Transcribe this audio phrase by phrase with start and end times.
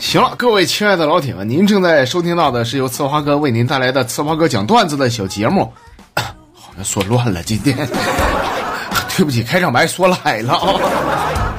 [0.00, 5.72] 行了，各位亲爱的老铁们，您正在收听到的是由策划哥为您带来的策划哥讲段子的小节目。
[6.52, 7.74] 好像说乱了，今天。
[9.16, 10.52] 对不起，开场白说来了。
[10.60, 11.54] 啊。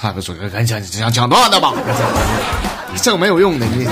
[0.00, 1.72] 差不说赶紧讲讲讲段子吧，
[3.02, 3.88] 这没有用的你。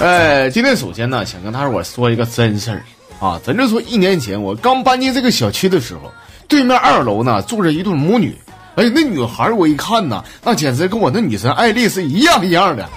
[0.02, 2.82] 哎，今天首先呢，想跟大伙说一个真事儿
[3.20, 6.10] 啊，咱就说一年前我刚搬进这个小区的时候，
[6.48, 8.34] 对面二楼呢住着一对母女。
[8.76, 12.88] 哎，那女孩我一看呐，那简直跟我那女神艾丽是一样一样的。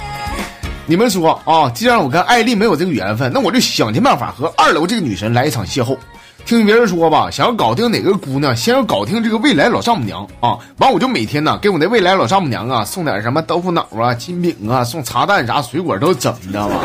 [0.85, 5.97] 你们说啊，既然我跟艾丽没有这个缘分，那我就想尽办法和二楼这个女神来一场邂逅。
[6.45, 10.57] 听别人说吧，想要搞定哪个姑娘，先要搞定这个未来老丈母娘啊。
[10.77, 16.79] 完，我就每天呢给我那未来老丈母娘啊送点什么豆腐脑啊、金饼啊，送茶蛋啥水果都整，你知道吗？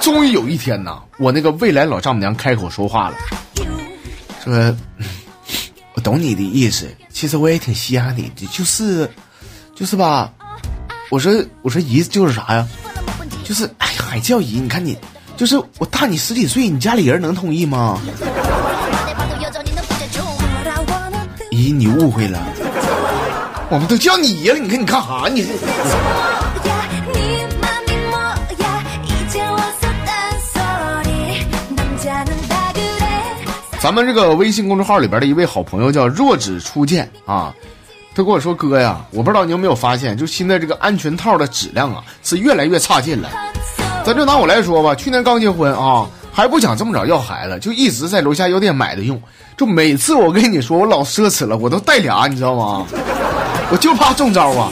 [0.00, 3.16] 终于有一天呢，我那个未来老丈母娘开口说话了，
[4.44, 4.76] 说。
[5.96, 9.10] 我懂你的意思，其实我也挺稀罕你的，就是，
[9.74, 10.30] 就是吧。
[11.08, 12.68] 我说，我说姨就是啥呀？
[13.42, 14.60] 就是，哎呀，还叫姨？
[14.60, 14.94] 你看你，
[15.38, 17.98] 就是我大你十几岁，你家里人能同意吗？
[21.56, 22.38] 姨，你误会了，
[23.70, 25.26] 我们都叫你爷了，你看你干哈？
[25.26, 25.46] 你。
[33.80, 37.54] 咱们这个微信公众号里边的一位好朋友叫若只初见啊，
[38.14, 43.30] 他跟我说：“哥呀，我不知道你有没有发现，就现在这个安全套的质量啊是越来越差劲了。
[44.04, 46.06] 咱就拿我来说吧，去年刚结婚啊，
[46.36, 49.18] 还不想这么早要孩子，就一直在楼下药店买的用。
[49.56, 52.86] 就每次我跟你说我老奢侈了，我都带俩，你知道吗？
[53.72, 54.70] 我就怕中招啊。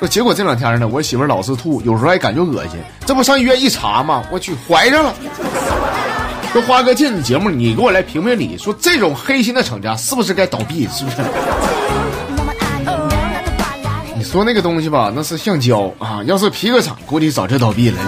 [0.00, 4.24] 说结果这两天呢，我媳妇老是吐，有时候还感觉恶心，这不上医院一查吗？
[4.28, 5.14] 我去，怀上了。”
[6.52, 10.88] 说花哥见你节目，你给我来评评理，说这种黑心的厂家是不是该倒闭？
[10.88, 11.18] 是不是？
[14.18, 17.98] 你说那个东西吧，那是橡胶啊，要是皮革厂，估计早就倒闭了。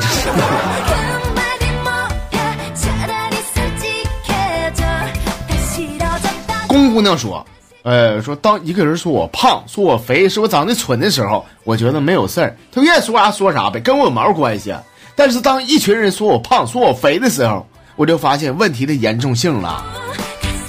[6.76, 7.44] 宫姑娘说
[7.82, 14.74] ：“呃，说当一个人说我胖，说我肥，说我长得蠢的时候，我觉得没有事儿，他愿意说啥说啥呗，跟我有毛关系？
[15.14, 17.66] 但是当一群人说我胖，说我肥的时候。”
[17.96, 19.82] 我就发现问题的严重性了。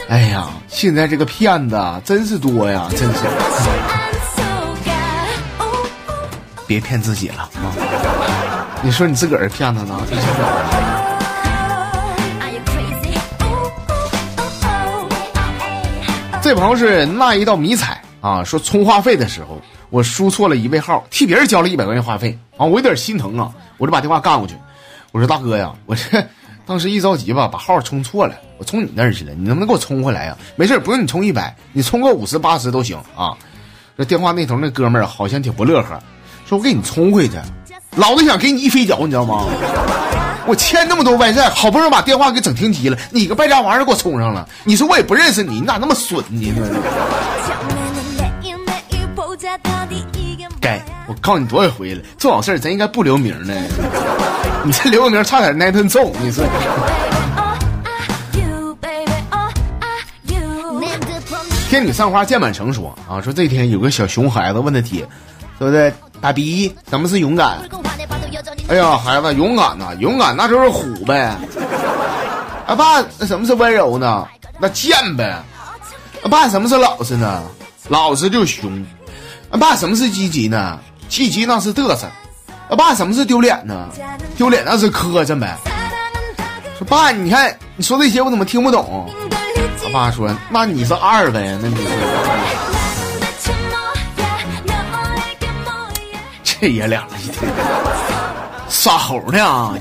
[0.07, 3.19] 哎呀，现在这个骗子真是多呀，真是。
[6.65, 7.75] 别骗自己了啊！
[8.81, 9.99] 你说你自个儿是骗子呢？
[16.47, 24.55] 这朋友是那一道迷彩啊，说充话费的时候我输错了一位号，替别人交了一百块钱话费啊，我有点心疼啊，我就把电话干过去，
[25.11, 26.25] 我说大哥呀，我这。
[26.65, 30.37] 当时一着急吧，把号充错了，我充你那儿去了，你能不能给我充回来呀？
[30.55, 33.35] 没事，不用你充一百，你充个五十八十都行啊。
[33.97, 36.01] 这电话那头那哥们儿好像挺不乐呵，
[36.45, 37.35] 说我给你充回去，
[37.97, 39.43] 老子想给你一飞脚，你知道吗？
[40.47, 46.53] 我欠那么多外债，好不容易把电话给整停机了，你个败家玩意儿给我充上了，你说我也不认识你，你咋那么损呢？
[50.61, 53.53] 该我告诉你多少回了，这种事儿咱应该不留名呢。
[54.63, 56.11] 你这留个名，差点挨顿揍。
[56.21, 56.45] 你说。
[61.69, 65.05] 天女散花剑满城说啊，说这天有个小熊孩子问他爹，
[65.59, 65.93] 对不对？
[66.21, 67.59] 爸比，什么是勇敢？
[68.69, 71.35] 哎呀，孩子，勇敢呐，勇敢那就是虎呗。
[72.65, 74.27] 啊爸，那什么是温柔呢？
[74.59, 75.41] 那贱呗。
[76.21, 77.43] 啊爸，什么是老实呢？
[77.87, 78.85] 老实就凶。
[79.49, 80.77] 啊爸，什么是积极呢？
[81.07, 82.07] 积极那是嘚瑟。
[82.69, 83.87] 啊爸，什么是丢脸呢？
[84.35, 85.57] 丢脸那是磕碜呗。
[86.77, 89.09] 说爸，你看你说这些我怎么听不懂？
[89.81, 91.83] 他爸说，那你是二呗，那你是。
[96.43, 97.49] 这爷俩一天
[98.69, 99.73] 耍猴呢啊。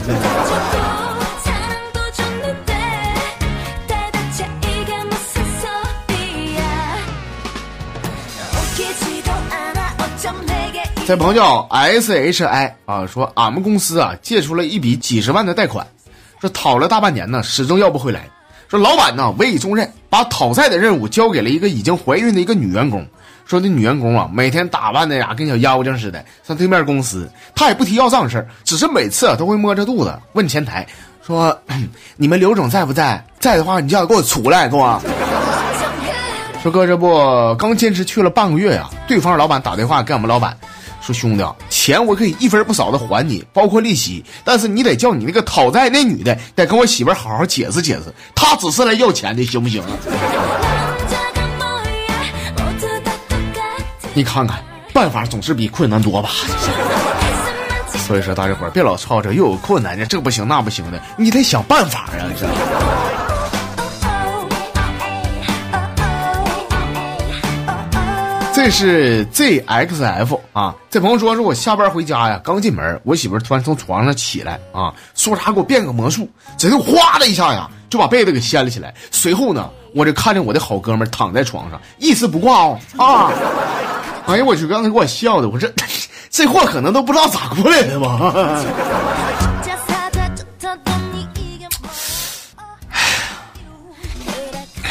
[11.06, 15.86] 这朋友叫 S H I 啊，说俺们公司啊借出了一笔几十万的贷款，
[16.40, 18.28] 说讨了大半年呢，始终要不回来。
[18.68, 23.06] 说老板呢委以重任，把讨债的任务交给了一个已经怀孕的一个女员工。
[23.46, 30.84] 说那女员工啊，每天打扮的呀跟小妖精似的，上对面公司，她也不提要账的事，只是每次都会摸着肚子问前台，
[31.24, 31.56] 说
[32.16, 33.24] 你们刘总在不在？
[33.38, 35.00] 在的话，你就要给我出来，给我。
[36.60, 40.56] 说哥，这不刚坚持去了半个月呀，对方老板打电话给我们老板。
[41.00, 50.75] 说兄弟，钱我可以一分不少的还你，包括利息，但是你得叫你那个讨债那女的，得跟我媳妇好好解释解释，她只是来要钱的，行不行啊？
[54.16, 54.64] 你看看，
[54.94, 56.30] 办法总是比困难多吧？
[57.98, 62.24] 所以说，大家伙别老吵着又有困难的，这不行那不行的，你得想办法啊！
[62.40, 62.46] 这。
[68.54, 76.26] 这是 ZXF 啊，这朋友说是我下班回家呀，刚进门，我媳妇突然从床上起来啊，说啥给我变个魔术，
[76.56, 78.94] 直接哗的一下呀，就把被子给掀了起来。
[79.10, 83.30] 随后呢，我就看见我的好哥们躺在床上，一丝不挂哦啊！
[84.26, 85.72] 哎呀，我去，刚才给我笑的，我这
[86.30, 88.32] 这货可能都不知道咋过来的吧？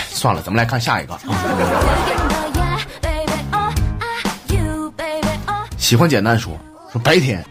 [0.09, 1.15] 算了，咱们来看下一个。
[5.77, 6.57] 喜欢简单说
[6.91, 7.45] 说白天，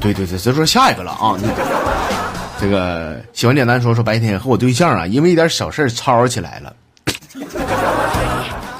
[0.00, 1.36] 对对对，就说下一个了啊！
[2.60, 6.74] 这个喜欢简单说说白天和我对象啊，因为一点小事吵吵起来了。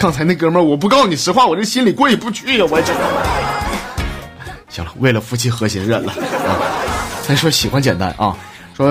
[0.01, 2.65] 刚才那哥们儿，我不告诉你实话，我这心里过意不去呀！
[2.71, 2.95] 我这
[4.71, 6.15] 行了，为了夫妻和谐忍了。
[7.29, 8.35] 再说喜欢简单啊，
[8.75, 8.89] 说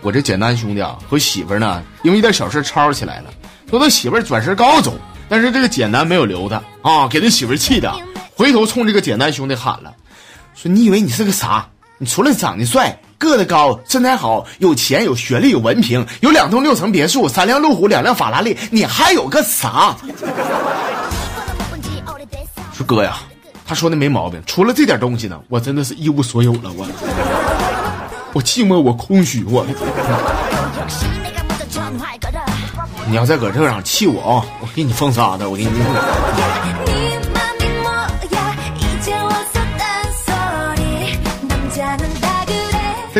[0.00, 3.34] 我这简单兄弟啊和媳妇儿呢，因为一点小事吵吵起来了，
[3.68, 4.94] 说他媳妇儿转身刚要走。
[5.28, 7.92] 但是这个简单没有留他啊，给他媳妇气的，
[8.36, 9.92] 回头冲这个简单兄弟喊了，
[10.54, 11.66] 说你以为你是个啥？
[11.98, 19.94] 你除了长得帅、个子高、身材好、有钱、有学历、有文凭、有两栋六层别墅、三辆路虎、两辆法拉利，你还有个啥？
[22.72, 23.18] 说哥呀，
[23.64, 26.84] 他说的没毛病，除了这点东西呢，我真的是一无所有了，我，
[28.32, 29.64] 我寂寞，我空虚，我。
[33.06, 34.44] 你要再搁这上气我啊！
[34.60, 35.70] 我给你封杀的，我给你。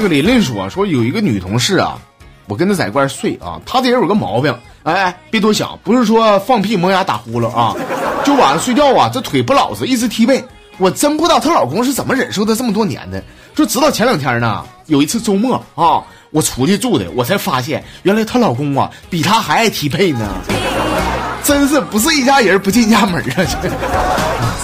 [0.03, 1.97] 这个琳琳说说有一个女同事啊，
[2.49, 4.53] 我跟她在一块睡啊，她这人有个毛病，
[4.83, 7.73] 哎，别多想，不是说放屁磨牙打呼噜啊，
[8.25, 10.45] 就晚上睡觉啊，这腿不老实，一直踢背。
[10.79, 13.23] 我真不知道她老公是怎么忍受她这么多年的，
[13.55, 16.03] 就直到前两天呢，有一次周末啊。
[16.33, 20.29] 我出去住的，我才发现原来她老公啊比她还爱踢被呢，
[21.45, 23.47] 真是不是一家人不进家门啊！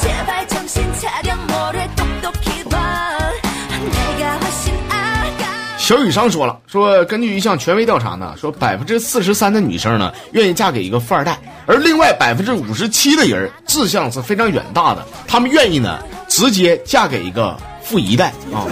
[5.89, 15.99] 小雨商说了，说根据一项权威调查呢，说百分之四十三的女生呢愿意嫁给一个富二代，而另外百分之五十七的人志向是非常远大的，他们愿意呢
[16.29, 18.69] 直接嫁给一个富一代啊，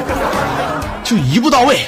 [1.02, 1.78] 就一步到位。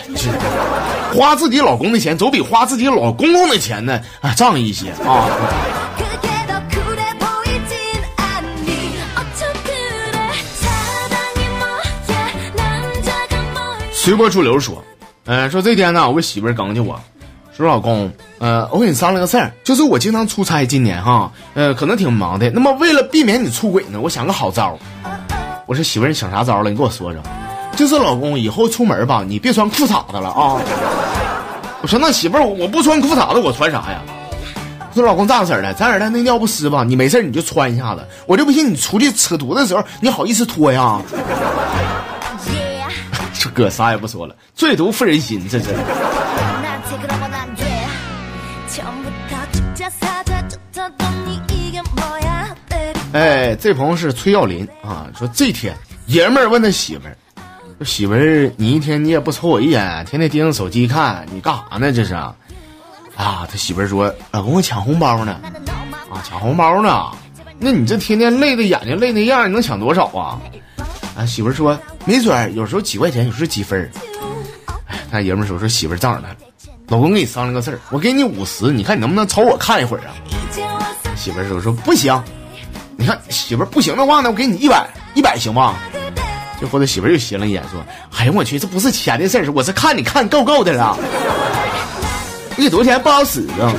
[1.12, 5.28] 花自己老公的钱，总比花自己老公公的钱呢啊仗义一些啊。
[13.92, 14.82] 随波逐流说，
[15.28, 16.98] 呃，说这天呢，我媳妇儿刚叫我，
[17.54, 22.48] 说老公，呃，我跟你商量个事儿，就是我经常出差，今年哈，呃，可能挺忙的。
[22.48, 24.78] 那么为了避免你出轨呢，我想个好招。
[25.66, 26.70] 我说媳妇儿，你想啥招了？
[26.70, 27.20] 你给我说说。
[27.76, 30.56] 就是老公，以后出门吧，你别穿裤衩子了啊！
[31.82, 34.00] 我说那媳妇儿，我不穿裤衩子，我穿啥呀？
[34.94, 38.02] 说老公这样式儿的，咱俩那尿不湿吧，你没事你就穿一下子。
[38.24, 41.02] 我就不信你出去扯犊子的时候，你好意思脱呀？
[43.58, 45.74] 哥啥也不说了，最毒妇人心，这是。
[53.12, 55.74] 哎，这朋友是崔耀林啊，说这天
[56.06, 57.16] 爷们儿问他媳妇儿。
[57.78, 61.92] 说媳妇儿，你一天你也不瞅我一眼，天天盯着手机看，你干啥呢？
[61.92, 62.28] 这是，啊，
[63.16, 65.40] 他媳妇儿说，老公我抢红包呢，
[66.08, 67.10] 啊，抢红包呢，
[67.58, 70.38] 那你这天天累的眼睛累那样，你能抢多少啊？
[71.16, 71.76] 啊，媳妇儿说，
[72.08, 73.90] 没准有时候几块钱，有时候几分儿。
[74.86, 76.28] 哎，那爷们儿说说媳妇儿这样的，
[76.88, 80.16] 老公跟你商量个事儿，我给你五十，你看你能不能瞅我看一会儿啊？
[81.14, 82.18] 媳妇儿说说不行，
[82.96, 85.74] 你看媳妇儿不行的话呢，我给你一百，一百行吗？
[86.58, 87.84] 最后他媳妇儿又斜了一眼，说
[88.16, 90.96] ：“哎呀，我去，这不是钱的事儿，我是看你看够够的了。
[92.56, 93.70] 你给多少钱不好使啊？”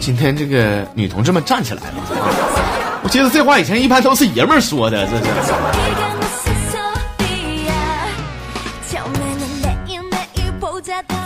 [0.00, 2.77] 今天这个女同志们站起来了。
[3.08, 5.22] 我记得这话以前一般都是爷们儿说的，这是。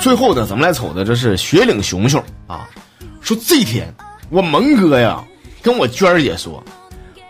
[0.00, 2.68] 最后呢，咱们来瞅的这是雪岭熊熊啊，
[3.20, 3.92] 说这天
[4.30, 5.24] 我蒙哥呀
[5.60, 6.62] 跟我娟儿姐说。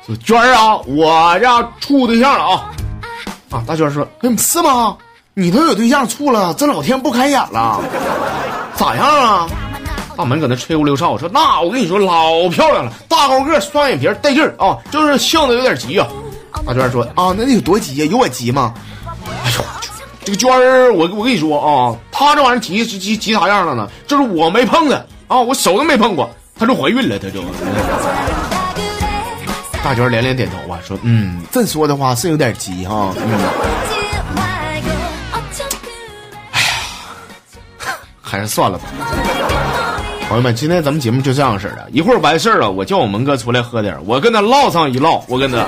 [0.06, 2.70] 说娟儿啊，我要处对象了啊！
[3.48, 4.98] 啊，大娟儿说，嗯，是吗？
[5.32, 7.80] 你都有对象处了，这老天不开眼了？
[8.76, 9.48] 咋样啊？
[10.16, 16.06] 大门搁那吹呼溜哨，我说那我跟你说老漂亮了，大高个，双眼皮带劲儿啊，就是性子有点急啊。
[16.66, 18.06] 大娟说啊，那得有多急呀？
[18.10, 18.74] 有我急吗？
[19.44, 19.64] 哎呦，
[20.24, 23.88] 这个娟儿，我我跟你说啊，她这玩意儿急急急啥样了呢？
[24.06, 27.42] 就是我没碰的啊，我手都没碰过，她就怀孕了，她就。
[29.82, 33.12] 大娟连连点头啊，说嗯，这么说的话是有点急哈。
[36.52, 38.84] 哎呀，还是算了吧。
[40.32, 45.58] 朋友们，今天咱们节目就这样式的，一会儿完事儿了，我叫我蒙哥出来喝点，我跟他唠上一唠，我跟他。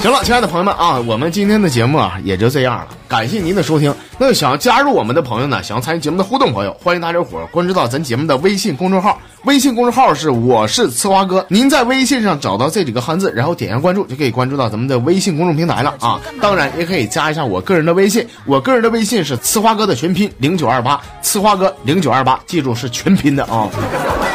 [0.00, 3.94] 行了，亲爱的朋友们啊，我们今天的节目啊也就这样了，感谢您的收听。
[4.16, 11.44] 那想加入我们的朋友呢，想要参与节目的互动朋友，欢迎大家伙关注到咱节目的微信公众号，微信公众号是我是呲花哥。
[11.48, 16.18] 您在微信上找到这几个汉字，然后点下关注，就可以关注到咱们的微信公众平台了啊。
[16.40, 23.68] 当然也可以加一下我个人的微信，我个人的微信是呲花哥的全拼零九二八，呲花哥零九二八，记住是全拼的啊。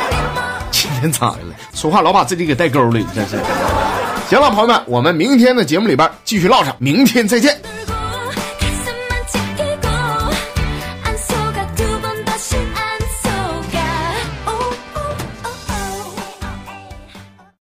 [0.70, 1.56] 今天咋的了？
[1.74, 3.38] 说话老把自己给带沟里，真是。
[4.28, 7.75] 行了，朋友们，我们明天的节目里边继续唠上，明天再见。